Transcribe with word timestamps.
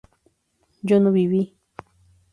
yo 0.81 0.99
no 0.99 1.11
viví 1.17 1.53